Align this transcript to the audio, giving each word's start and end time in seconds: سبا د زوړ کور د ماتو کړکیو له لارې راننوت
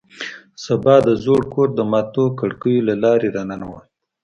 سبا 0.63 0.95
د 1.07 1.09
زوړ 1.23 1.41
کور 1.53 1.69
د 1.75 1.79
ماتو 1.91 2.25
کړکیو 2.39 2.85
له 2.89 2.95
لارې 3.03 3.27
راننوت 3.35 3.85